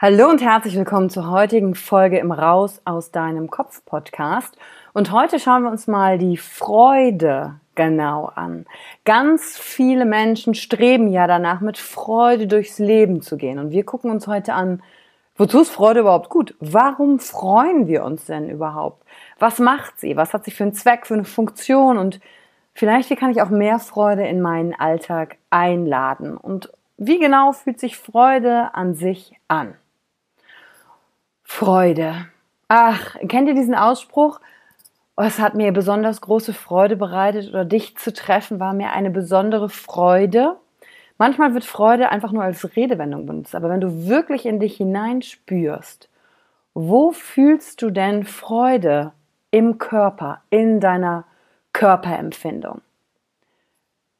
Hallo 0.00 0.28
und 0.28 0.40
herzlich 0.40 0.76
willkommen 0.76 1.10
zur 1.10 1.28
heutigen 1.28 1.74
Folge 1.74 2.20
im 2.20 2.30
Raus 2.30 2.80
aus 2.84 3.10
deinem 3.10 3.50
Kopf 3.50 3.84
Podcast. 3.84 4.56
Und 4.92 5.10
heute 5.10 5.40
schauen 5.40 5.64
wir 5.64 5.72
uns 5.72 5.88
mal 5.88 6.18
die 6.18 6.36
Freude 6.36 7.58
genau 7.74 8.26
an. 8.26 8.66
Ganz 9.04 9.58
viele 9.58 10.04
Menschen 10.04 10.54
streben 10.54 11.08
ja 11.08 11.26
danach, 11.26 11.60
mit 11.60 11.78
Freude 11.78 12.46
durchs 12.46 12.78
Leben 12.78 13.22
zu 13.22 13.36
gehen. 13.36 13.58
Und 13.58 13.72
wir 13.72 13.84
gucken 13.84 14.12
uns 14.12 14.28
heute 14.28 14.54
an, 14.54 14.84
wozu 15.34 15.62
ist 15.62 15.70
Freude 15.70 15.98
überhaupt 15.98 16.28
gut? 16.28 16.54
Warum 16.60 17.18
freuen 17.18 17.88
wir 17.88 18.04
uns 18.04 18.26
denn 18.26 18.48
überhaupt? 18.48 19.04
Was 19.40 19.58
macht 19.58 19.98
sie? 19.98 20.16
Was 20.16 20.32
hat 20.32 20.44
sie 20.44 20.52
für 20.52 20.62
einen 20.62 20.74
Zweck, 20.74 21.08
für 21.08 21.14
eine 21.14 21.24
Funktion? 21.24 21.98
Und 21.98 22.20
vielleicht, 22.72 23.10
wie 23.10 23.16
kann 23.16 23.32
ich 23.32 23.42
auch 23.42 23.50
mehr 23.50 23.80
Freude 23.80 24.28
in 24.28 24.42
meinen 24.42 24.74
Alltag 24.78 25.38
einladen? 25.50 26.36
Und 26.36 26.70
wie 26.98 27.18
genau 27.18 27.50
fühlt 27.50 27.80
sich 27.80 27.96
Freude 27.96 28.76
an 28.76 28.94
sich 28.94 29.32
an? 29.48 29.74
Freude. 31.48 32.26
Ach, 32.68 33.16
kennt 33.26 33.48
ihr 33.48 33.54
diesen 33.54 33.74
Ausspruch? 33.74 34.38
Oh, 35.16 35.22
es 35.22 35.40
hat 35.40 35.54
mir 35.54 35.72
besonders 35.72 36.20
große 36.20 36.52
Freude 36.52 36.94
bereitet 36.94 37.48
oder 37.48 37.64
dich 37.64 37.96
zu 37.96 38.12
treffen 38.12 38.60
war 38.60 38.74
mir 38.74 38.92
eine 38.92 39.10
besondere 39.10 39.68
Freude. 39.68 40.56
Manchmal 41.16 41.54
wird 41.54 41.64
Freude 41.64 42.10
einfach 42.10 42.30
nur 42.30 42.44
als 42.44 42.76
Redewendung 42.76 43.26
benutzt, 43.26 43.56
aber 43.56 43.70
wenn 43.70 43.80
du 43.80 44.06
wirklich 44.06 44.46
in 44.46 44.60
dich 44.60 44.76
hineinspürst, 44.76 46.08
wo 46.74 47.10
fühlst 47.10 47.82
du 47.82 47.90
denn 47.90 48.24
Freude 48.24 49.12
im 49.50 49.78
Körper, 49.78 50.42
in 50.50 50.78
deiner 50.78 51.24
Körperempfindung? 51.72 52.82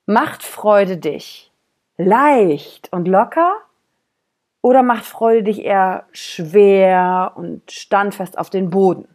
Macht 0.06 0.43
Freude 0.43 0.97
dich 0.97 1.53
leicht 1.99 2.91
und 2.93 3.06
locker 3.06 3.53
oder 4.61 4.83
macht 4.83 5.05
Freude 5.05 5.45
dich 5.45 5.65
eher 5.65 6.05
schwer 6.13 7.33
und 7.37 7.71
standfest 7.71 8.39
auf 8.39 8.51
den 8.51 8.71
Boden? 8.71 9.09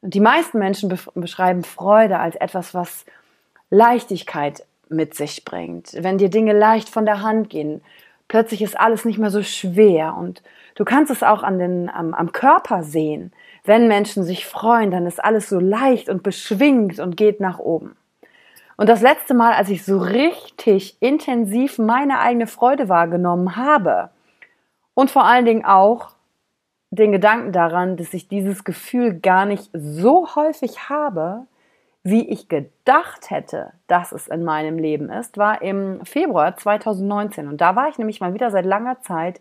Und 0.00 0.14
die 0.14 0.20
meisten 0.20 0.58
Menschen 0.58 0.96
beschreiben 1.14 1.64
Freude 1.64 2.18
als 2.18 2.36
etwas, 2.36 2.74
was 2.74 3.04
Leichtigkeit 3.70 4.64
mit 4.88 5.14
sich 5.14 5.44
bringt. 5.44 5.92
Wenn 5.98 6.18
dir 6.18 6.28
Dinge 6.28 6.52
leicht 6.52 6.88
von 6.88 7.06
der 7.06 7.22
Hand 7.22 7.50
gehen, 7.50 7.82
plötzlich 8.28 8.62
ist 8.62 8.78
alles 8.78 9.04
nicht 9.04 9.18
mehr 9.18 9.30
so 9.30 9.42
schwer. 9.42 10.14
Und 10.16 10.42
du 10.74 10.84
kannst 10.84 11.10
es 11.10 11.22
auch 11.22 11.42
an 11.42 11.58
den, 11.58 11.88
am, 11.88 12.14
am 12.14 12.32
Körper 12.32 12.82
sehen. 12.82 13.32
Wenn 13.64 13.88
Menschen 13.88 14.24
sich 14.24 14.46
freuen, 14.46 14.90
dann 14.90 15.06
ist 15.06 15.22
alles 15.24 15.48
so 15.48 15.58
leicht 15.58 16.08
und 16.08 16.22
beschwingt 16.22 16.98
und 16.98 17.16
geht 17.16 17.40
nach 17.40 17.58
oben. 17.58 17.96
Und 18.76 18.88
das 18.88 19.00
letzte 19.00 19.34
Mal, 19.34 19.52
als 19.52 19.70
ich 19.70 19.84
so 19.84 19.98
richtig 19.98 20.96
intensiv 21.00 21.78
meine 21.78 22.18
eigene 22.18 22.46
Freude 22.46 22.88
wahrgenommen 22.88 23.56
habe, 23.56 24.10
und 24.94 25.10
vor 25.10 25.24
allen 25.24 25.44
Dingen 25.44 25.64
auch 25.64 26.10
den 26.90 27.12
Gedanken 27.12 27.52
daran, 27.52 27.96
dass 27.96 28.14
ich 28.14 28.28
dieses 28.28 28.64
Gefühl 28.64 29.18
gar 29.18 29.46
nicht 29.46 29.68
so 29.72 30.34
häufig 30.34 30.88
habe, 30.88 31.46
wie 32.04 32.28
ich 32.28 32.48
gedacht 32.48 33.30
hätte, 33.30 33.72
dass 33.86 34.12
es 34.12 34.28
in 34.28 34.44
meinem 34.44 34.78
Leben 34.78 35.10
ist, 35.10 35.38
war 35.38 35.62
im 35.62 36.04
Februar 36.04 36.56
2019. 36.56 37.48
Und 37.48 37.60
da 37.60 37.74
war 37.76 37.88
ich 37.88 37.98
nämlich 37.98 38.20
mal 38.20 38.34
wieder 38.34 38.50
seit 38.50 38.66
langer 38.66 39.00
Zeit 39.00 39.40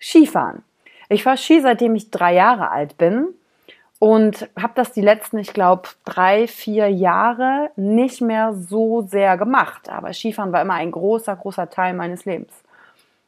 Skifahren. 0.00 0.62
Ich 1.08 1.24
fahre 1.24 1.36
Ski, 1.36 1.60
seitdem 1.60 1.94
ich 1.96 2.10
drei 2.10 2.34
Jahre 2.34 2.70
alt 2.70 2.96
bin 2.96 3.28
und 3.98 4.48
habe 4.58 4.72
das 4.76 4.92
die 4.92 5.00
letzten, 5.00 5.38
ich 5.38 5.52
glaube, 5.52 5.88
drei, 6.04 6.46
vier 6.46 6.88
Jahre 6.88 7.70
nicht 7.76 8.20
mehr 8.20 8.54
so 8.54 9.02
sehr 9.02 9.36
gemacht. 9.36 9.90
Aber 9.90 10.12
Skifahren 10.12 10.52
war 10.52 10.62
immer 10.62 10.74
ein 10.74 10.92
großer, 10.92 11.34
großer 11.34 11.68
Teil 11.68 11.94
meines 11.94 12.24
Lebens. 12.24 12.52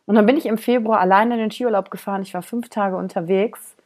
Und 0.06 0.14
dann 0.14 0.26
bin 0.26 0.36
ich 0.36 0.46
im 0.46 0.58
Februar 0.58 1.00
alleine 1.00 1.34
in 1.34 1.40
den 1.40 1.50
Skiurlaub 1.50 1.90
gefahren. 1.90 2.22
Ich 2.22 2.32
war 2.32 2.42
fünf 2.42 2.68
Tage 2.68 2.96
unterwegs 2.96 3.76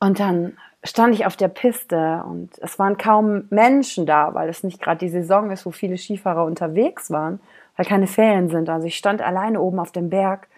und 0.00 0.18
dann 0.18 0.56
stand 0.82 1.14
ich 1.14 1.26
auf 1.26 1.36
der 1.36 1.48
Piste 1.48 2.24
und 2.26 2.50
es 2.58 2.78
waren 2.78 2.96
kaum 2.96 3.44
Menschen 3.50 4.06
da, 4.06 4.34
weil 4.34 4.48
es 4.48 4.64
nicht 4.64 4.80
gerade 4.80 4.98
die 4.98 5.10
Saison 5.10 5.50
ist, 5.50 5.66
wo 5.66 5.70
viele 5.70 5.98
Skifahrer 5.98 6.44
unterwegs 6.44 7.10
waren, 7.10 7.40
weil 7.76 7.86
keine 7.86 8.06
Ferien 8.06 8.48
sind. 8.48 8.68
Also 8.68 8.86
ich 8.86 8.96
stand 8.96 9.22
alleine 9.22 9.60
oben 9.60 9.78
auf 9.78 9.92
dem 9.92 10.10
Berg. 10.10 10.48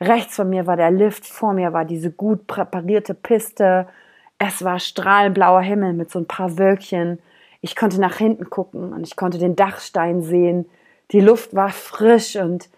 Rechts 0.00 0.36
von 0.36 0.48
mir 0.48 0.66
war 0.66 0.76
der 0.76 0.90
Lift, 0.90 1.26
vor 1.26 1.52
mir 1.52 1.72
war 1.72 1.84
diese 1.84 2.10
gut 2.10 2.46
präparierte 2.46 3.14
Piste. 3.14 3.86
Es 4.38 4.64
war 4.64 4.78
strahlblauer 4.78 5.62
Himmel 5.62 5.92
mit 5.92 6.10
so 6.10 6.18
ein 6.18 6.26
paar 6.26 6.58
Wölkchen. 6.58 7.18
Ich 7.60 7.76
konnte 7.76 8.00
nach 8.00 8.16
hinten 8.16 8.50
gucken 8.50 8.92
und 8.92 9.06
ich 9.06 9.16
konnte 9.16 9.38
den 9.38 9.56
Dachstein 9.56 10.22
sehen. 10.22 10.66
Die 11.12 11.20
Luft 11.20 11.54
war 11.54 11.68
frisch 11.68 12.36
und 12.36 12.68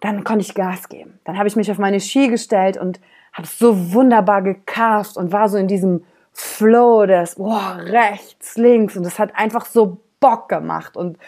dann 0.00 0.24
konnte 0.24 0.44
ich 0.44 0.54
Gas 0.54 0.88
geben. 0.88 1.18
Dann 1.24 1.38
habe 1.38 1.48
ich 1.48 1.56
mich 1.56 1.70
auf 1.70 1.78
meine 1.78 2.00
Ski 2.00 2.28
gestellt 2.28 2.76
und 2.76 3.00
habe 3.32 3.46
so 3.46 3.92
wunderbar 3.92 4.42
gekarft 4.42 5.16
und 5.16 5.32
war 5.32 5.48
so 5.48 5.56
in 5.58 5.68
diesem 5.68 6.04
Flow 6.32 7.06
des 7.06 7.36
boah, 7.36 7.78
rechts, 7.80 8.56
links 8.56 8.96
und 8.96 9.04
es 9.06 9.18
hat 9.18 9.36
einfach 9.36 9.66
so 9.66 9.98
Bock 10.20 10.48
gemacht 10.48 10.96
und 10.96 11.18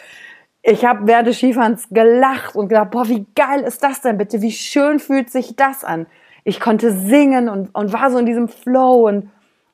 ich 0.69 0.83
habe 0.83 1.07
während 1.07 1.27
des 1.27 1.37
Skifahrens 1.37 1.87
gelacht 1.91 2.55
und 2.55 2.67
gedacht, 2.67 2.91
boah, 2.91 3.07
wie 3.07 3.25
geil 3.35 3.61
ist 3.61 3.83
das 3.83 4.01
denn 4.01 4.17
bitte? 4.17 4.41
Wie 4.41 4.51
schön 4.51 4.99
fühlt 4.99 5.29
sich 5.29 5.55
das 5.55 5.85
an? 5.85 6.07
Ich 6.43 6.59
konnte 6.59 6.91
singen 6.91 7.47
und, 7.47 7.73
und 7.73 7.93
war 7.93 8.11
so 8.11 8.17
in 8.17 8.25
diesem 8.25 8.49
Flow 8.49 9.07
und 9.07 9.29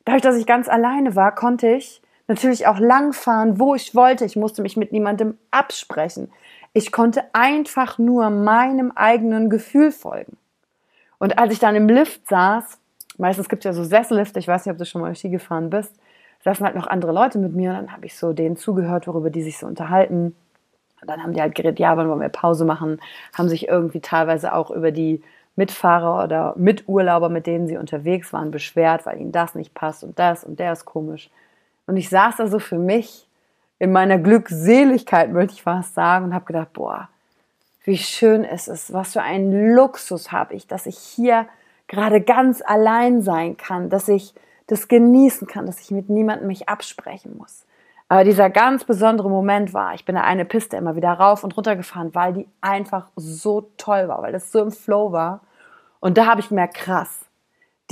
dadurch, 0.05 0.21
dass 0.21 0.37
ich 0.37 0.45
ganz 0.45 0.69
alleine 0.69 1.15
war, 1.15 1.33
konnte 1.33 1.67
ich 1.67 2.01
natürlich 2.27 2.67
auch 2.67 2.79
langfahren, 2.79 3.59
wo 3.59 3.73
ich 3.73 3.95
wollte. 3.95 4.25
Ich 4.25 4.35
musste 4.35 4.61
mich 4.61 4.77
mit 4.77 4.91
niemandem 4.91 5.37
absprechen. 5.51 6.31
Ich 6.73 6.91
konnte 6.91 7.23
einfach 7.33 7.99
nur 7.99 8.29
meinem 8.29 8.91
eigenen 8.91 9.49
Gefühl 9.49 9.91
folgen. 9.91 10.37
Und 11.19 11.37
als 11.37 11.53
ich 11.53 11.59
dann 11.59 11.75
im 11.75 11.87
Lift 11.87 12.27
saß, 12.27 12.79
meistens 13.17 13.47
gibt 13.47 13.63
es 13.63 13.65
ja 13.65 13.73
so 13.73 13.83
Sessellifte, 13.83 14.39
ich 14.39 14.47
weiß 14.47 14.65
nicht, 14.65 14.73
ob 14.73 14.79
du 14.79 14.85
schon 14.85 15.01
mal 15.01 15.15
Ski 15.15 15.29
gefahren 15.29 15.69
bist, 15.69 15.93
saßen 16.43 16.65
halt 16.65 16.75
noch 16.75 16.87
andere 16.87 17.13
Leute 17.13 17.37
mit 17.37 17.53
mir, 17.53 17.73
dann 17.73 17.93
habe 17.93 18.05
ich 18.05 18.17
so 18.17 18.33
denen 18.33 18.57
zugehört, 18.57 19.07
worüber 19.07 19.29
die 19.29 19.43
sich 19.43 19.57
so 19.57 19.67
unterhalten. 19.67 20.35
Und 21.01 21.09
dann 21.09 21.21
haben 21.21 21.33
die 21.33 21.41
halt 21.41 21.55
geredet, 21.55 21.79
ja, 21.79 21.95
wann 21.95 22.09
wollen 22.09 22.19
wir 22.19 22.29
Pause 22.29 22.65
machen, 22.65 22.99
haben 23.37 23.49
sich 23.49 23.67
irgendwie 23.67 23.99
teilweise 24.01 24.53
auch 24.53 24.71
über 24.71 24.91
die 24.91 25.21
Mitfahrer 25.55 26.23
oder 26.23 26.55
Miturlauber, 26.57 27.29
mit 27.29 27.45
denen 27.45 27.67
sie 27.67 27.77
unterwegs 27.77 28.33
waren, 28.33 28.51
beschwert, 28.51 29.05
weil 29.05 29.19
ihnen 29.19 29.31
das 29.31 29.53
nicht 29.53 29.73
passt 29.73 30.03
und 30.03 30.17
das 30.17 30.43
und 30.43 30.59
der 30.59 30.73
ist 30.73 30.85
komisch. 30.85 31.29
Und 31.85 31.97
ich 31.97 32.09
saß 32.09 32.37
da 32.37 32.47
so 32.47 32.59
für 32.59 32.79
mich 32.79 33.27
in 33.83 33.91
meiner 33.91 34.17
Glückseligkeit, 34.17 35.33
möchte 35.33 35.55
ich 35.55 35.63
fast 35.63 35.93
sagen, 35.93 36.25
und 36.25 36.33
habe 36.33 36.45
gedacht, 36.45 36.71
boah, 36.71 37.09
wie 37.83 37.97
schön 37.97 38.45
ist 38.45 38.69
es, 38.69 38.93
was 38.93 39.11
für 39.11 39.21
einen 39.21 39.75
Luxus 39.75 40.31
habe 40.31 40.53
ich, 40.53 40.67
dass 40.67 40.85
ich 40.85 40.97
hier 40.97 41.47
gerade 41.89 42.21
ganz 42.21 42.63
allein 42.65 43.21
sein 43.21 43.57
kann, 43.57 43.89
dass 43.89 44.07
ich 44.07 44.33
das 44.67 44.87
genießen 44.87 45.47
kann, 45.47 45.65
dass 45.65 45.81
ich 45.81 45.91
mit 45.91 46.09
niemandem 46.09 46.47
mich 46.47 46.69
absprechen 46.69 47.37
muss. 47.37 47.65
Aber 48.07 48.23
dieser 48.23 48.49
ganz 48.49 48.85
besondere 48.85 49.29
Moment 49.29 49.73
war, 49.73 49.93
ich 49.95 50.05
bin 50.05 50.15
da 50.15 50.21
eine 50.21 50.45
Piste 50.45 50.77
immer 50.77 50.95
wieder 50.95 51.11
rauf 51.11 51.43
und 51.43 51.57
runter 51.57 51.75
gefahren, 51.75 52.15
weil 52.15 52.31
die 52.31 52.47
einfach 52.61 53.09
so 53.17 53.69
toll 53.75 54.07
war, 54.07 54.21
weil 54.21 54.31
das 54.31 54.49
so 54.49 54.61
im 54.61 54.71
Flow 54.71 55.11
war. 55.11 55.41
Und 55.99 56.17
da 56.17 56.25
habe 56.25 56.39
ich 56.39 56.51
mir 56.51 56.69
krass, 56.69 57.25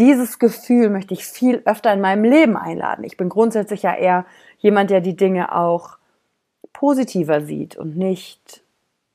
dieses 0.02 0.40
Gefühl 0.40 0.90
möchte 0.90 1.14
ich 1.14 1.26
viel 1.26 1.62
öfter 1.66 1.94
in 1.94 2.02
meinem 2.02 2.24
Leben 2.24 2.58
einladen. 2.58 3.04
Ich 3.04 3.18
bin 3.18 3.30
grundsätzlich 3.30 3.84
ja 3.84 3.96
eher 3.96 4.26
jemand, 4.58 4.90
der 4.90 5.00
die 5.00 5.16
Dinge 5.16 5.56
auch 5.56 5.98
positiver 6.74 7.42
sieht 7.42 7.76
und 7.76 7.96
nicht 7.98 8.64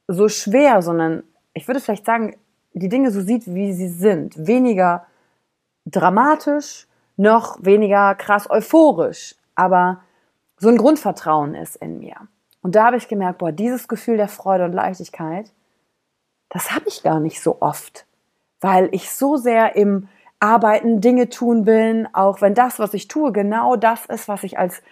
so 0.06 0.28
schwer, 0.28 0.82
sondern 0.82 1.24
ich 1.54 1.66
würde 1.66 1.80
vielleicht 1.80 2.06
sagen, 2.06 2.36
die 2.72 2.88
Dinge 2.88 3.10
so 3.10 3.20
sieht, 3.20 3.52
wie 3.52 3.72
sie 3.72 3.88
sind. 3.88 4.46
Weniger 4.46 5.06
dramatisch, 5.86 6.86
noch 7.16 7.58
weniger 7.64 8.14
krass 8.14 8.48
euphorisch, 8.48 9.34
aber 9.56 10.02
so 10.56 10.68
ein 10.68 10.76
Grundvertrauen 10.76 11.56
ist 11.56 11.74
in 11.76 11.98
mir. 11.98 12.14
Und 12.62 12.76
da 12.76 12.86
habe 12.86 12.96
ich 12.96 13.08
gemerkt, 13.08 13.38
boah, 13.38 13.50
dieses 13.50 13.88
Gefühl 13.88 14.18
der 14.18 14.28
Freude 14.28 14.64
und 14.64 14.72
Leichtigkeit, 14.72 15.50
das 16.48 16.70
habe 16.70 16.84
ich 16.86 17.02
gar 17.02 17.18
nicht 17.18 17.42
so 17.42 17.60
oft, 17.60 18.06
weil 18.60 18.88
ich 18.92 19.10
so 19.10 19.36
sehr 19.36 19.74
im 19.74 20.08
Arbeiten, 20.40 21.00
Dinge 21.00 21.28
tun 21.28 21.64
bin, 21.64 22.08
auch 22.12 22.40
wenn 22.40 22.54
das, 22.54 22.78
was 22.78 22.94
ich 22.94 23.08
tue, 23.08 23.32
genau 23.32 23.76
das 23.76 24.06
ist, 24.06 24.28
was 24.28 24.42
ich 24.42 24.58
als 24.58 24.82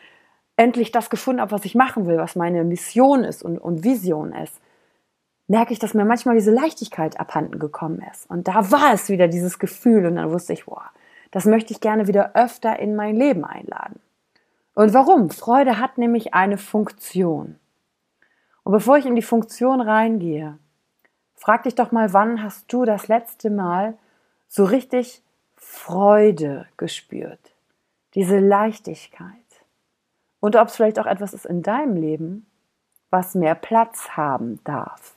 endlich 0.56 0.92
das 0.92 1.10
gefunden 1.10 1.40
habe, 1.40 1.52
was 1.52 1.64
ich 1.64 1.74
machen 1.74 2.06
will, 2.06 2.16
was 2.16 2.36
meine 2.36 2.64
Mission 2.64 3.24
ist 3.24 3.42
und, 3.42 3.58
und 3.58 3.84
Vision 3.84 4.32
ist, 4.32 4.60
merke 5.46 5.72
ich, 5.72 5.78
dass 5.78 5.94
mir 5.94 6.04
manchmal 6.04 6.36
diese 6.36 6.52
Leichtigkeit 6.52 7.20
abhanden 7.20 7.58
gekommen 7.58 8.02
ist. 8.10 8.28
Und 8.30 8.48
da 8.48 8.70
war 8.70 8.94
es 8.94 9.08
wieder 9.08 9.28
dieses 9.28 9.58
Gefühl 9.58 10.06
und 10.06 10.16
dann 10.16 10.32
wusste 10.32 10.52
ich, 10.52 10.66
boah, 10.66 10.90
das 11.30 11.44
möchte 11.44 11.72
ich 11.72 11.80
gerne 11.80 12.06
wieder 12.06 12.34
öfter 12.34 12.78
in 12.78 12.96
mein 12.96 13.16
Leben 13.16 13.44
einladen. 13.44 14.00
Und 14.74 14.94
warum? 14.94 15.30
Freude 15.30 15.78
hat 15.78 15.98
nämlich 15.98 16.34
eine 16.34 16.58
Funktion. 16.58 17.58
Und 18.62 18.72
bevor 18.72 18.96
ich 18.96 19.06
in 19.06 19.16
die 19.16 19.22
Funktion 19.22 19.80
reingehe, 19.80 20.58
frag 21.34 21.64
dich 21.64 21.74
doch 21.74 21.92
mal, 21.92 22.12
wann 22.12 22.42
hast 22.42 22.72
du 22.72 22.84
das 22.84 23.08
letzte 23.08 23.50
Mal 23.50 23.98
so 24.48 24.64
richtig 24.64 25.22
Freude 25.64 26.66
gespürt, 26.76 27.54
diese 28.14 28.38
Leichtigkeit. 28.38 29.28
Und 30.40 30.56
ob 30.56 30.68
es 30.68 30.76
vielleicht 30.76 30.98
auch 30.98 31.06
etwas 31.06 31.32
ist 31.32 31.46
in 31.46 31.62
deinem 31.62 31.96
Leben, 31.96 32.46
was 33.10 33.34
mehr 33.34 33.54
Platz 33.54 34.10
haben 34.10 34.60
darf. 34.64 35.14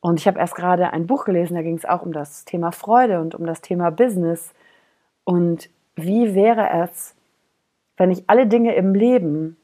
Und 0.00 0.18
ich 0.18 0.26
habe 0.26 0.38
erst 0.38 0.54
gerade 0.54 0.92
ein 0.92 1.06
Buch 1.06 1.24
gelesen, 1.24 1.54
da 1.54 1.62
ging 1.62 1.76
es 1.76 1.84
auch 1.84 2.02
um 2.02 2.12
das 2.12 2.44
Thema 2.44 2.72
Freude 2.72 3.20
und 3.20 3.34
um 3.34 3.46
das 3.46 3.60
Thema 3.60 3.90
Business. 3.90 4.52
Und 5.24 5.68
wie 5.94 6.34
wäre 6.34 6.70
es, 6.70 7.14
wenn 7.96 8.10
ich 8.10 8.24
alle 8.28 8.46
Dinge 8.46 8.74
im 8.74 8.94
Leben 8.94 9.56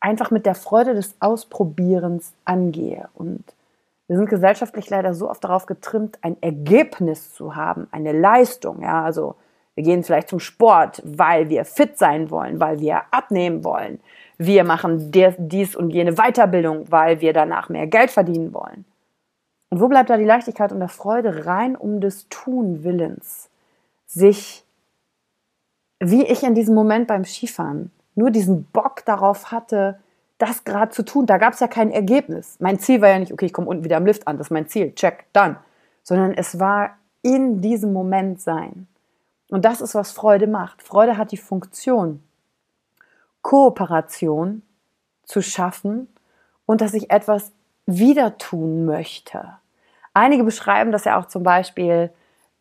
einfach 0.00 0.30
mit 0.30 0.46
der 0.46 0.54
Freude 0.54 0.94
des 0.94 1.16
Ausprobierens 1.20 2.32
angehe 2.44 3.08
und 3.14 3.44
wir 4.12 4.18
sind 4.18 4.28
gesellschaftlich 4.28 4.90
leider 4.90 5.14
so 5.14 5.30
oft 5.30 5.42
darauf 5.42 5.64
getrimmt, 5.64 6.18
ein 6.20 6.36
Ergebnis 6.42 7.32
zu 7.32 7.56
haben, 7.56 7.88
eine 7.92 8.12
Leistung. 8.12 8.82
Ja, 8.82 9.02
also 9.02 9.36
wir 9.74 9.84
gehen 9.84 10.02
vielleicht 10.02 10.28
zum 10.28 10.38
Sport, 10.38 11.00
weil 11.02 11.48
wir 11.48 11.64
fit 11.64 11.96
sein 11.96 12.30
wollen, 12.30 12.60
weil 12.60 12.78
wir 12.78 13.04
abnehmen 13.10 13.64
wollen. 13.64 14.00
Wir 14.36 14.64
machen 14.64 15.10
dies 15.10 15.74
und 15.74 15.88
jene 15.88 16.16
Weiterbildung, 16.16 16.92
weil 16.92 17.22
wir 17.22 17.32
danach 17.32 17.70
mehr 17.70 17.86
Geld 17.86 18.10
verdienen 18.10 18.52
wollen. 18.52 18.84
Und 19.70 19.80
wo 19.80 19.88
bleibt 19.88 20.10
da 20.10 20.18
die 20.18 20.26
Leichtigkeit 20.26 20.72
und 20.72 20.80
der 20.80 20.90
Freude 20.90 21.46
rein 21.46 21.74
um 21.74 22.02
des 22.02 22.28
Tun 22.28 22.84
Willens? 22.84 23.48
Sich, 24.04 24.66
wie 26.00 26.26
ich 26.26 26.42
in 26.42 26.54
diesem 26.54 26.74
Moment 26.74 27.06
beim 27.06 27.24
Skifahren, 27.24 27.90
nur 28.14 28.30
diesen 28.30 28.64
Bock 28.64 29.06
darauf 29.06 29.52
hatte, 29.52 30.00
das 30.42 30.64
gerade 30.64 30.90
zu 30.90 31.04
tun. 31.04 31.26
Da 31.26 31.38
gab 31.38 31.54
es 31.54 31.60
ja 31.60 31.68
kein 31.68 31.92
Ergebnis. 31.92 32.56
Mein 32.58 32.80
Ziel 32.80 33.00
war 33.00 33.10
ja 33.10 33.18
nicht, 33.18 33.32
okay, 33.32 33.46
ich 33.46 33.52
komme 33.52 33.68
unten 33.68 33.84
wieder 33.84 33.96
am 33.96 34.06
Lift 34.06 34.26
an, 34.26 34.38
das 34.38 34.48
ist 34.48 34.50
mein 34.50 34.66
Ziel, 34.66 34.92
check, 34.94 35.26
dann. 35.32 35.56
Sondern 36.02 36.34
es 36.34 36.58
war 36.58 36.96
in 37.22 37.60
diesem 37.60 37.92
Moment 37.92 38.40
sein. 38.40 38.88
Und 39.48 39.64
das 39.64 39.80
ist, 39.80 39.94
was 39.94 40.10
Freude 40.10 40.48
macht. 40.48 40.82
Freude 40.82 41.16
hat 41.16 41.30
die 41.30 41.36
Funktion, 41.36 42.22
Kooperation 43.42 44.62
zu 45.22 45.42
schaffen 45.42 46.08
und 46.66 46.80
dass 46.80 46.94
ich 46.94 47.10
etwas 47.10 47.52
wieder 47.86 48.36
tun 48.38 48.84
möchte. 48.84 49.58
Einige 50.14 50.42
beschreiben 50.42 50.90
das 50.90 51.04
ja 51.04 51.18
auch 51.18 51.26
zum 51.26 51.44
Beispiel 51.44 52.10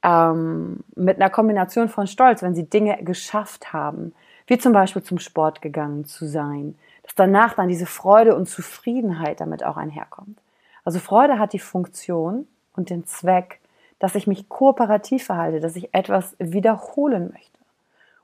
ähm, 0.04 0.84
mit 0.96 1.18
einer 1.18 1.30
Kombination 1.30 1.90
von 1.90 2.08
Stolz, 2.08 2.44
wenn 2.44 2.56
sie 2.56 2.70
Dinge 2.70 3.04
geschafft 3.04 3.74
haben, 3.74 4.14
wie 4.48 4.58
zum 4.58 4.74
Beispiel 4.74 5.02
zum 5.02 5.18
Sport 5.18 5.62
gegangen 5.62 6.06
zu 6.06 6.28
sein, 6.28 6.76
dass 7.04 7.16
danach 7.16 7.56
dann 7.56 7.68
diese 7.68 7.86
Freude 7.86 8.36
und 8.36 8.48
Zufriedenheit 8.48 9.42
damit 9.42 9.64
auch 9.64 9.78
einherkommt. 9.78 10.40
Also 10.84 11.00
Freude 11.00 11.40
hat 11.40 11.54
die 11.54 11.60
Funktion 11.60 12.48
und 12.76 12.90
den 12.90 13.06
Zweck, 13.06 13.60
dass 14.00 14.16
ich 14.16 14.28
mich 14.28 14.50
kooperativ 14.50 15.26
verhalte, 15.26 15.60
dass 15.60 15.76
ich 15.76 15.94
etwas 15.94 16.36
wiederholen 16.40 17.32
möchte. 17.32 17.60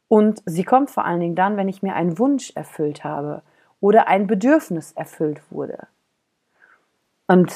Und 0.07 0.41
sie 0.45 0.63
kommt 0.63 0.89
vor 0.89 1.05
allen 1.05 1.19
Dingen 1.19 1.35
dann, 1.35 1.57
wenn 1.57 1.67
ich 1.67 1.83
mir 1.83 1.93
einen 1.93 2.17
Wunsch 2.17 2.51
erfüllt 2.55 3.03
habe 3.03 3.41
oder 3.81 4.07
ein 4.07 4.25
Bedürfnis 4.25 4.93
erfüllt 4.93 5.41
wurde. 5.51 5.87
Und 7.27 7.53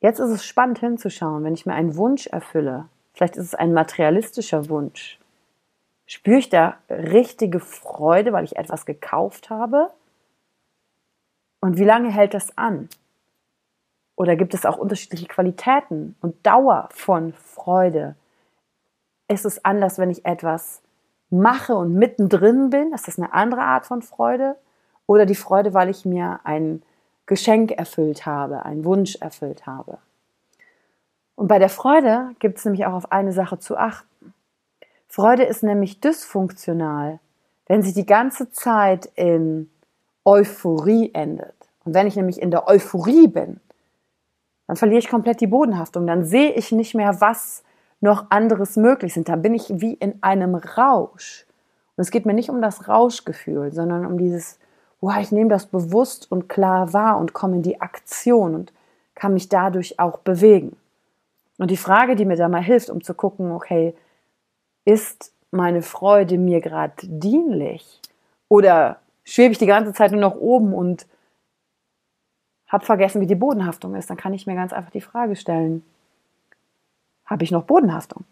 jetzt 0.00 0.18
ist 0.18 0.30
es 0.30 0.44
spannend 0.44 0.78
hinzuschauen, 0.78 1.44
wenn 1.44 1.54
ich 1.54 1.66
mir 1.66 1.74
einen 1.74 1.96
Wunsch 1.96 2.26
erfülle, 2.26 2.88
vielleicht 3.12 3.36
ist 3.36 3.46
es 3.46 3.54
ein 3.54 3.74
materialistischer 3.74 4.68
Wunsch, 4.68 5.20
spüre 6.06 6.38
ich 6.38 6.48
da 6.48 6.78
richtige 6.88 7.60
Freude, 7.60 8.32
weil 8.32 8.44
ich 8.44 8.56
etwas 8.56 8.86
gekauft 8.86 9.50
habe? 9.50 9.90
Und 11.64 11.78
wie 11.78 11.84
lange 11.84 12.10
hält 12.10 12.34
das 12.34 12.58
an? 12.58 12.90
Oder 14.16 14.36
gibt 14.36 14.52
es 14.52 14.66
auch 14.66 14.76
unterschiedliche 14.76 15.24
Qualitäten 15.24 16.14
und 16.20 16.46
Dauer 16.46 16.90
von 16.92 17.32
Freude? 17.32 18.16
Ist 19.28 19.46
es 19.46 19.64
anders, 19.64 19.96
wenn 19.96 20.10
ich 20.10 20.26
etwas 20.26 20.82
mache 21.30 21.74
und 21.74 21.94
mittendrin 21.94 22.68
bin? 22.68 22.92
Ist 22.92 23.08
das 23.08 23.18
eine 23.18 23.32
andere 23.32 23.62
Art 23.62 23.86
von 23.86 24.02
Freude? 24.02 24.56
Oder 25.06 25.24
die 25.24 25.34
Freude, 25.34 25.72
weil 25.72 25.88
ich 25.88 26.04
mir 26.04 26.40
ein 26.44 26.82
Geschenk 27.24 27.70
erfüllt 27.70 28.26
habe, 28.26 28.66
einen 28.66 28.84
Wunsch 28.84 29.16
erfüllt 29.22 29.64
habe? 29.64 29.96
Und 31.34 31.48
bei 31.48 31.58
der 31.58 31.70
Freude 31.70 32.32
gibt 32.40 32.58
es 32.58 32.66
nämlich 32.66 32.84
auch 32.84 32.92
auf 32.92 33.10
eine 33.10 33.32
Sache 33.32 33.58
zu 33.58 33.78
achten. 33.78 34.34
Freude 35.08 35.44
ist 35.44 35.62
nämlich 35.62 35.98
dysfunktional, 35.98 37.20
wenn 37.64 37.80
sie 37.80 37.94
die 37.94 38.04
ganze 38.04 38.50
Zeit 38.50 39.06
in 39.14 39.70
Euphorie 40.24 41.10
endet. 41.12 41.54
Und 41.84 41.94
wenn 41.94 42.06
ich 42.06 42.16
nämlich 42.16 42.40
in 42.40 42.50
der 42.50 42.66
Euphorie 42.68 43.28
bin, 43.28 43.60
dann 44.66 44.76
verliere 44.76 44.98
ich 44.98 45.08
komplett 45.08 45.40
die 45.40 45.46
Bodenhaftung. 45.46 46.06
Dann 46.06 46.24
sehe 46.24 46.52
ich 46.52 46.72
nicht 46.72 46.94
mehr, 46.94 47.20
was 47.20 47.62
noch 48.00 48.30
anderes 48.30 48.76
möglich 48.76 49.14
sind. 49.14 49.28
Da 49.28 49.36
bin 49.36 49.54
ich 49.54 49.80
wie 49.80 49.94
in 49.94 50.22
einem 50.22 50.54
Rausch. 50.54 51.46
Und 51.96 52.02
es 52.02 52.10
geht 52.10 52.26
mir 52.26 52.34
nicht 52.34 52.50
um 52.50 52.60
das 52.60 52.88
Rauschgefühl, 52.88 53.72
sondern 53.72 54.06
um 54.06 54.18
dieses, 54.18 54.58
wow, 55.00 55.16
ich 55.20 55.32
nehme 55.32 55.50
das 55.50 55.66
bewusst 55.66 56.30
und 56.30 56.48
klar 56.48 56.92
wahr 56.92 57.18
und 57.18 57.34
komme 57.34 57.56
in 57.56 57.62
die 57.62 57.80
Aktion 57.80 58.54
und 58.54 58.72
kann 59.14 59.34
mich 59.34 59.48
dadurch 59.48 60.00
auch 60.00 60.18
bewegen. 60.18 60.76
Und 61.58 61.70
die 61.70 61.76
Frage, 61.76 62.16
die 62.16 62.24
mir 62.24 62.36
da 62.36 62.48
mal 62.48 62.62
hilft, 62.62 62.90
um 62.90 63.02
zu 63.02 63.14
gucken, 63.14 63.52
okay, 63.52 63.94
ist 64.84 65.32
meine 65.50 65.82
Freude 65.82 66.36
mir 66.36 66.60
gerade 66.60 66.94
dienlich? 67.02 68.00
Oder 68.48 68.98
schwebe 69.24 69.52
ich 69.52 69.58
die 69.58 69.66
ganze 69.66 69.92
Zeit 69.92 70.12
nur 70.12 70.20
noch 70.20 70.36
oben 70.36 70.72
und 70.74 71.06
habe 72.68 72.84
vergessen, 72.84 73.20
wie 73.20 73.26
die 73.26 73.34
Bodenhaftung 73.34 73.94
ist, 73.94 74.10
dann 74.10 74.16
kann 74.16 74.34
ich 74.34 74.46
mir 74.46 74.54
ganz 74.54 74.72
einfach 74.72 74.90
die 74.90 75.00
Frage 75.00 75.36
stellen, 75.36 75.84
habe 77.24 77.44
ich 77.44 77.50
noch 77.50 77.64
Bodenhaftung? 77.64 78.24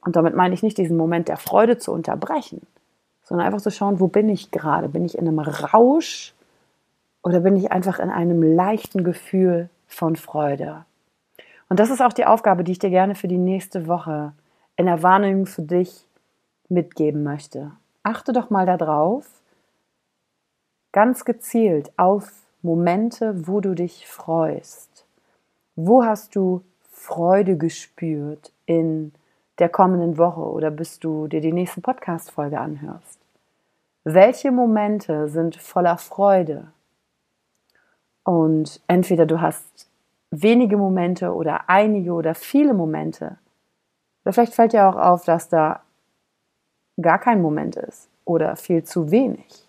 Und 0.00 0.16
damit 0.16 0.34
meine 0.34 0.54
ich 0.54 0.62
nicht 0.62 0.78
diesen 0.78 0.96
Moment 0.96 1.28
der 1.28 1.36
Freude 1.36 1.78
zu 1.78 1.92
unterbrechen, 1.92 2.66
sondern 3.22 3.46
einfach 3.46 3.60
zu 3.60 3.70
schauen, 3.70 4.00
wo 4.00 4.08
bin 4.08 4.28
ich 4.28 4.50
gerade? 4.50 4.88
Bin 4.88 5.04
ich 5.04 5.18
in 5.18 5.28
einem 5.28 5.38
Rausch 5.38 6.34
oder 7.22 7.40
bin 7.40 7.56
ich 7.56 7.72
einfach 7.72 7.98
in 7.98 8.10
einem 8.10 8.42
leichten 8.42 9.04
Gefühl 9.04 9.68
von 9.86 10.16
Freude? 10.16 10.84
Und 11.68 11.78
das 11.80 11.90
ist 11.90 12.00
auch 12.00 12.12
die 12.12 12.24
Aufgabe, 12.24 12.64
die 12.64 12.72
ich 12.72 12.78
dir 12.78 12.90
gerne 12.90 13.14
für 13.14 13.28
die 13.28 13.36
nächste 13.36 13.86
Woche 13.86 14.32
in 14.76 14.86
der 14.86 15.02
Wahrnehmung 15.02 15.44
für 15.44 15.62
dich 15.62 16.06
mitgeben 16.68 17.22
möchte. 17.22 17.72
Achte 18.08 18.32
doch 18.32 18.48
mal 18.48 18.64
darauf, 18.64 19.26
ganz 20.92 21.26
gezielt 21.26 21.92
auf 21.98 22.32
Momente, 22.62 23.46
wo 23.46 23.60
du 23.60 23.74
dich 23.74 24.08
freust. 24.08 25.04
Wo 25.76 26.02
hast 26.02 26.34
du 26.34 26.62
Freude 26.90 27.58
gespürt 27.58 28.50
in 28.64 29.12
der 29.58 29.68
kommenden 29.68 30.16
Woche 30.16 30.40
oder 30.40 30.70
bis 30.70 30.98
du 30.98 31.26
dir 31.26 31.42
die 31.42 31.52
nächste 31.52 31.82
Podcast-Folge 31.82 32.58
anhörst? 32.58 33.20
Welche 34.04 34.52
Momente 34.52 35.28
sind 35.28 35.56
voller 35.56 35.98
Freude? 35.98 36.68
Und 38.24 38.80
entweder 38.86 39.26
du 39.26 39.42
hast 39.42 39.86
wenige 40.30 40.78
Momente 40.78 41.34
oder 41.34 41.68
einige 41.68 42.14
oder 42.14 42.34
viele 42.34 42.72
Momente. 42.72 43.36
Vielleicht 44.24 44.54
fällt 44.54 44.72
dir 44.72 44.88
auch 44.88 44.96
auf, 44.96 45.26
dass 45.26 45.50
da 45.50 45.82
gar 47.00 47.18
kein 47.18 47.42
Moment 47.42 47.76
ist 47.76 48.08
oder 48.24 48.56
viel 48.56 48.84
zu 48.84 49.10
wenig. 49.10 49.66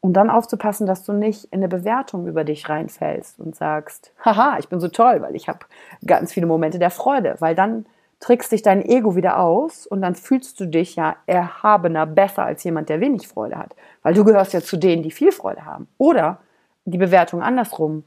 Und 0.00 0.14
dann 0.14 0.30
aufzupassen, 0.30 0.86
dass 0.86 1.04
du 1.04 1.12
nicht 1.12 1.44
in 1.52 1.60
eine 1.60 1.68
Bewertung 1.68 2.26
über 2.26 2.42
dich 2.42 2.68
reinfällst 2.68 3.38
und 3.38 3.54
sagst, 3.54 4.12
haha, 4.24 4.58
ich 4.58 4.68
bin 4.68 4.80
so 4.80 4.88
toll, 4.88 5.22
weil 5.22 5.36
ich 5.36 5.48
habe 5.48 5.60
ganz 6.04 6.32
viele 6.32 6.46
Momente 6.46 6.80
der 6.80 6.90
Freude, 6.90 7.36
weil 7.38 7.54
dann 7.54 7.86
trickst 8.18 8.50
dich 8.50 8.62
dein 8.62 8.82
Ego 8.82 9.14
wieder 9.14 9.38
aus 9.38 9.86
und 9.86 10.02
dann 10.02 10.16
fühlst 10.16 10.58
du 10.58 10.66
dich 10.66 10.96
ja 10.96 11.16
erhabener, 11.26 12.06
besser 12.06 12.44
als 12.44 12.64
jemand, 12.64 12.88
der 12.88 13.00
wenig 13.00 13.28
Freude 13.28 13.56
hat, 13.56 13.76
weil 14.02 14.14
du 14.14 14.24
gehörst 14.24 14.52
ja 14.52 14.60
zu 14.60 14.76
denen, 14.76 15.04
die 15.04 15.10
viel 15.12 15.30
Freude 15.30 15.64
haben. 15.64 15.86
Oder 15.98 16.38
die 16.84 16.98
Bewertung 16.98 17.42
andersrum, 17.42 18.04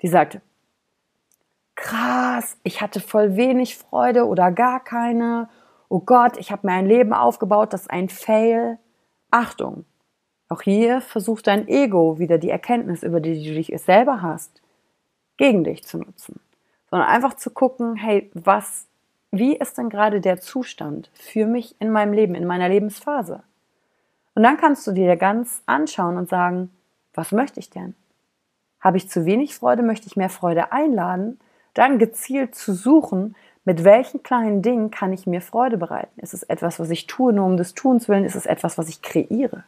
die 0.00 0.08
sagt, 0.08 0.40
krass, 1.74 2.56
ich 2.62 2.80
hatte 2.80 3.00
voll 3.00 3.36
wenig 3.36 3.76
Freude 3.76 4.26
oder 4.26 4.50
gar 4.50 4.80
keine. 4.80 5.48
Oh 5.92 6.00
Gott, 6.00 6.38
ich 6.38 6.50
habe 6.50 6.66
mir 6.66 6.72
ein 6.72 6.86
Leben 6.86 7.12
aufgebaut, 7.12 7.74
das 7.74 7.82
ist 7.82 7.90
ein 7.90 8.08
Fail. 8.08 8.78
Achtung, 9.30 9.84
auch 10.48 10.62
hier 10.62 11.02
versucht 11.02 11.46
dein 11.46 11.68
Ego 11.68 12.18
wieder 12.18 12.38
die 12.38 12.48
Erkenntnis, 12.48 13.02
über 13.02 13.20
die 13.20 13.46
du 13.46 13.52
dich 13.52 13.70
selber 13.78 14.22
hast, 14.22 14.62
gegen 15.36 15.64
dich 15.64 15.84
zu 15.84 15.98
nutzen. 15.98 16.40
Sondern 16.88 17.10
einfach 17.10 17.34
zu 17.34 17.50
gucken, 17.50 17.96
hey, 17.96 18.30
was, 18.32 18.86
wie 19.32 19.54
ist 19.54 19.76
denn 19.76 19.90
gerade 19.90 20.22
der 20.22 20.40
Zustand 20.40 21.10
für 21.12 21.44
mich 21.44 21.76
in 21.78 21.90
meinem 21.90 22.14
Leben, 22.14 22.34
in 22.34 22.46
meiner 22.46 22.70
Lebensphase? 22.70 23.42
Und 24.34 24.44
dann 24.44 24.56
kannst 24.56 24.86
du 24.86 24.92
dir 24.92 25.14
ganz 25.16 25.62
anschauen 25.66 26.16
und 26.16 26.30
sagen, 26.30 26.70
was 27.12 27.32
möchte 27.32 27.60
ich 27.60 27.68
denn? 27.68 27.94
Habe 28.80 28.96
ich 28.96 29.10
zu 29.10 29.26
wenig 29.26 29.54
Freude? 29.54 29.82
Möchte 29.82 30.06
ich 30.06 30.16
mehr 30.16 30.30
Freude 30.30 30.72
einladen? 30.72 31.38
Dann 31.74 31.98
gezielt 31.98 32.54
zu 32.54 32.72
suchen, 32.72 33.36
mit 33.64 33.84
welchen 33.84 34.22
kleinen 34.22 34.62
Dingen 34.62 34.90
kann 34.90 35.12
ich 35.12 35.26
mir 35.26 35.40
Freude 35.40 35.78
bereiten? 35.78 36.18
Ist 36.20 36.34
es 36.34 36.42
etwas, 36.42 36.80
was 36.80 36.90
ich 36.90 37.06
tue, 37.06 37.32
nur 37.32 37.46
um 37.46 37.56
des 37.56 37.74
Tuns 37.74 38.08
willen? 38.08 38.24
Ist 38.24 38.34
es 38.34 38.46
etwas, 38.46 38.76
was 38.76 38.88
ich 38.88 39.02
kreiere? 39.02 39.64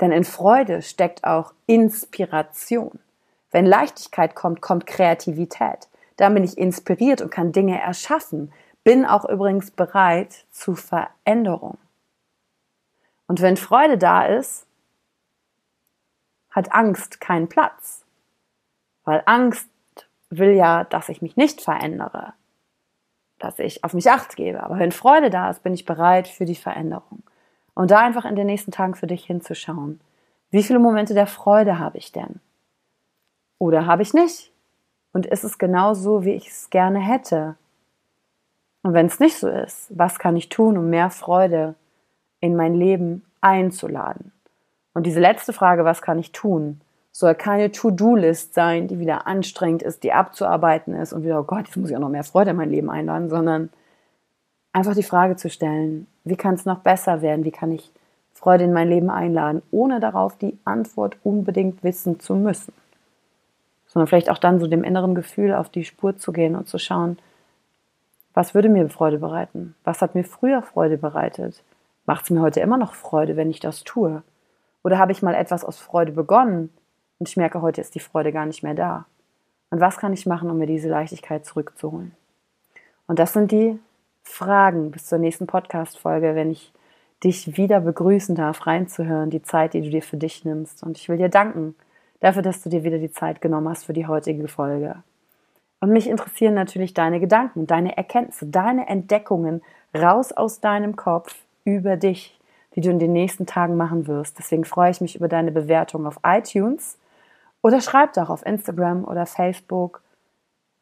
Denn 0.00 0.12
in 0.12 0.24
Freude 0.24 0.82
steckt 0.82 1.24
auch 1.24 1.52
Inspiration. 1.66 2.98
Wenn 3.50 3.66
Leichtigkeit 3.66 4.34
kommt, 4.34 4.60
kommt 4.60 4.86
Kreativität. 4.86 5.88
Dann 6.16 6.34
bin 6.34 6.44
ich 6.44 6.58
inspiriert 6.58 7.20
und 7.20 7.30
kann 7.30 7.52
Dinge 7.52 7.80
erschaffen. 7.80 8.52
Bin 8.84 9.04
auch 9.04 9.28
übrigens 9.28 9.70
bereit 9.70 10.44
zu 10.50 10.74
Veränderung. 10.74 11.78
Und 13.26 13.40
wenn 13.40 13.56
Freude 13.56 13.98
da 13.98 14.24
ist, 14.26 14.66
hat 16.50 16.72
Angst 16.72 17.20
keinen 17.20 17.48
Platz. 17.48 18.04
Weil 19.04 19.22
Angst 19.26 19.68
will 20.30 20.52
ja, 20.52 20.84
dass 20.84 21.08
ich 21.08 21.22
mich 21.22 21.36
nicht 21.36 21.60
verändere, 21.60 22.32
dass 23.38 23.58
ich 23.58 23.84
auf 23.84 23.94
mich 23.94 24.10
acht 24.10 24.36
gebe. 24.36 24.62
Aber 24.62 24.78
wenn 24.78 24.92
Freude 24.92 25.30
da 25.30 25.50
ist, 25.50 25.62
bin 25.62 25.74
ich 25.74 25.84
bereit 25.84 26.28
für 26.28 26.44
die 26.44 26.54
Veränderung. 26.54 27.22
Und 27.74 27.90
da 27.90 27.98
einfach 27.98 28.24
in 28.24 28.36
den 28.36 28.46
nächsten 28.46 28.70
Tagen 28.70 28.94
für 28.94 29.06
dich 29.06 29.24
hinzuschauen. 29.24 30.00
Wie 30.50 30.62
viele 30.62 30.78
Momente 30.78 31.14
der 31.14 31.26
Freude 31.26 31.78
habe 31.78 31.98
ich 31.98 32.12
denn? 32.12 32.40
Oder 33.58 33.86
habe 33.86 34.02
ich 34.02 34.14
nicht? 34.14 34.52
Und 35.12 35.26
ist 35.26 35.44
es 35.44 35.58
genau 35.58 35.94
so, 35.94 36.24
wie 36.24 36.32
ich 36.32 36.48
es 36.48 36.70
gerne 36.70 36.98
hätte? 36.98 37.56
Und 38.82 38.94
wenn 38.94 39.06
es 39.06 39.18
nicht 39.18 39.36
so 39.36 39.48
ist, 39.48 39.88
was 39.90 40.18
kann 40.18 40.36
ich 40.36 40.48
tun, 40.48 40.78
um 40.78 40.90
mehr 40.90 41.10
Freude 41.10 41.74
in 42.40 42.54
mein 42.54 42.74
Leben 42.74 43.24
einzuladen? 43.40 44.32
Und 44.94 45.04
diese 45.04 45.20
letzte 45.20 45.52
Frage, 45.52 45.84
was 45.84 46.02
kann 46.02 46.18
ich 46.18 46.32
tun, 46.32 46.80
soll 47.18 47.34
keine 47.34 47.72
To-Do-List 47.72 48.52
sein, 48.52 48.88
die 48.88 48.98
wieder 48.98 49.26
anstrengend 49.26 49.82
ist, 49.82 50.02
die 50.02 50.12
abzuarbeiten 50.12 50.94
ist 50.94 51.14
und 51.14 51.24
wieder, 51.24 51.40
oh 51.40 51.44
Gott, 51.44 51.64
jetzt 51.64 51.76
muss 51.78 51.88
ich 51.88 51.96
auch 51.96 52.00
noch 52.00 52.10
mehr 52.10 52.24
Freude 52.24 52.50
in 52.50 52.58
mein 52.58 52.68
Leben 52.68 52.90
einladen, 52.90 53.30
sondern 53.30 53.70
einfach 54.74 54.94
die 54.94 55.02
Frage 55.02 55.36
zu 55.36 55.48
stellen, 55.48 56.06
wie 56.24 56.36
kann 56.36 56.56
es 56.56 56.66
noch 56.66 56.80
besser 56.80 57.22
werden? 57.22 57.46
Wie 57.46 57.52
kann 57.52 57.72
ich 57.72 57.90
Freude 58.34 58.64
in 58.64 58.74
mein 58.74 58.90
Leben 58.90 59.08
einladen, 59.08 59.62
ohne 59.70 59.98
darauf 59.98 60.36
die 60.36 60.58
Antwort 60.66 61.16
unbedingt 61.24 61.82
wissen 61.82 62.20
zu 62.20 62.34
müssen? 62.34 62.74
Sondern 63.86 64.08
vielleicht 64.08 64.28
auch 64.28 64.36
dann 64.36 64.60
so 64.60 64.66
dem 64.66 64.84
inneren 64.84 65.14
Gefühl 65.14 65.54
auf 65.54 65.70
die 65.70 65.84
Spur 65.84 66.18
zu 66.18 66.32
gehen 66.32 66.54
und 66.54 66.68
zu 66.68 66.78
schauen, 66.78 67.18
was 68.34 68.54
würde 68.54 68.68
mir 68.68 68.90
Freude 68.90 69.16
bereiten? 69.16 69.74
Was 69.84 70.02
hat 70.02 70.14
mir 70.14 70.24
früher 70.24 70.60
Freude 70.60 70.98
bereitet? 70.98 71.62
Macht 72.04 72.24
es 72.24 72.30
mir 72.30 72.42
heute 72.42 72.60
immer 72.60 72.76
noch 72.76 72.92
Freude, 72.92 73.36
wenn 73.36 73.48
ich 73.48 73.60
das 73.60 73.84
tue? 73.84 74.22
Oder 74.84 74.98
habe 74.98 75.12
ich 75.12 75.22
mal 75.22 75.34
etwas 75.34 75.64
aus 75.64 75.78
Freude 75.78 76.12
begonnen 76.12 76.68
und 77.18 77.28
ich 77.28 77.36
merke, 77.36 77.62
heute 77.62 77.80
ist 77.80 77.94
die 77.94 78.00
Freude 78.00 78.32
gar 78.32 78.46
nicht 78.46 78.62
mehr 78.62 78.74
da? 78.74 79.06
Und 79.70 79.80
was 79.80 79.96
kann 79.96 80.12
ich 80.12 80.26
machen, 80.26 80.50
um 80.50 80.58
mir 80.58 80.66
diese 80.66 80.88
Leichtigkeit 80.88 81.44
zurückzuholen? 81.44 82.12
Und 83.06 83.18
das 83.18 83.32
sind 83.32 83.50
die 83.52 83.78
Fragen 84.22 84.90
bis 84.90 85.06
zur 85.06 85.18
nächsten 85.18 85.46
Podcast-Folge, 85.46 86.34
wenn 86.34 86.50
ich 86.50 86.72
dich 87.24 87.56
wieder 87.56 87.80
begrüßen 87.80 88.34
darf, 88.34 88.66
reinzuhören, 88.66 89.30
die 89.30 89.42
Zeit, 89.42 89.74
die 89.74 89.80
du 89.80 89.90
dir 89.90 90.02
für 90.02 90.16
dich 90.16 90.44
nimmst. 90.44 90.82
Und 90.82 90.98
ich 90.98 91.08
will 91.08 91.16
dir 91.16 91.28
danken 91.28 91.74
dafür, 92.20 92.42
dass 92.42 92.62
du 92.62 92.68
dir 92.68 92.84
wieder 92.84 92.98
die 92.98 93.10
Zeit 93.10 93.40
genommen 93.40 93.68
hast 93.68 93.84
für 93.84 93.92
die 93.92 94.06
heutige 94.06 94.48
Folge. 94.48 94.96
Und 95.80 95.92
mich 95.92 96.08
interessieren 96.08 96.54
natürlich 96.54 96.94
deine 96.94 97.20
Gedanken, 97.20 97.66
deine 97.66 97.96
Erkenntnisse, 97.96 98.46
deine 98.46 98.88
Entdeckungen 98.88 99.62
raus 99.94 100.32
aus 100.32 100.60
deinem 100.60 100.96
Kopf 100.96 101.34
über 101.64 101.96
dich, 101.96 102.38
die 102.74 102.80
du 102.80 102.90
in 102.90 102.98
den 102.98 103.12
nächsten 103.12 103.46
Tagen 103.46 103.76
machen 103.76 104.06
wirst. 104.06 104.38
Deswegen 104.38 104.64
freue 104.64 104.90
ich 104.90 105.00
mich 105.00 105.16
über 105.16 105.28
deine 105.28 105.52
Bewertung 105.52 106.06
auf 106.06 106.20
iTunes 106.24 106.98
oder 107.66 107.80
schreib 107.80 108.12
doch 108.12 108.30
auf 108.30 108.46
Instagram 108.46 109.04
oder 109.04 109.26
Facebook 109.26 110.02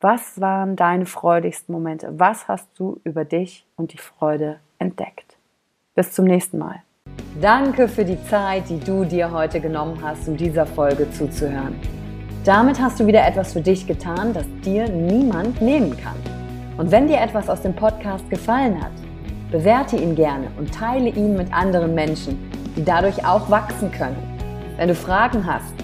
was 0.00 0.38
waren 0.38 0.76
deine 0.76 1.06
freudigsten 1.06 1.72
Momente? 1.72 2.12
Was 2.18 2.46
hast 2.46 2.68
du 2.76 3.00
über 3.04 3.24
dich 3.24 3.64
und 3.76 3.94
die 3.94 3.98
Freude 3.98 4.58
entdeckt? 4.78 5.38
Bis 5.94 6.12
zum 6.12 6.26
nächsten 6.26 6.58
Mal. 6.58 6.82
Danke 7.40 7.88
für 7.88 8.04
die 8.04 8.22
Zeit, 8.26 8.68
die 8.68 8.78
du 8.78 9.06
dir 9.06 9.32
heute 9.32 9.60
genommen 9.60 9.98
hast, 10.02 10.28
um 10.28 10.36
dieser 10.36 10.66
Folge 10.66 11.10
zuzuhören. 11.10 11.80
Damit 12.44 12.78
hast 12.78 13.00
du 13.00 13.06
wieder 13.06 13.26
etwas 13.26 13.54
für 13.54 13.62
dich 13.62 13.86
getan, 13.86 14.34
das 14.34 14.44
dir 14.62 14.90
niemand 14.90 15.62
nehmen 15.62 15.96
kann. 15.96 16.16
Und 16.76 16.90
wenn 16.90 17.06
dir 17.06 17.22
etwas 17.22 17.48
aus 17.48 17.62
dem 17.62 17.74
Podcast 17.74 18.28
gefallen 18.28 18.78
hat, 18.84 18.92
bewerte 19.50 19.96
ihn 19.96 20.14
gerne 20.14 20.48
und 20.58 20.74
teile 20.74 21.08
ihn 21.08 21.34
mit 21.34 21.50
anderen 21.50 21.94
Menschen, 21.94 22.38
die 22.76 22.84
dadurch 22.84 23.24
auch 23.24 23.48
wachsen 23.48 23.90
können. 23.90 24.22
Wenn 24.76 24.88
du 24.88 24.94
Fragen 24.94 25.46
hast 25.46 25.83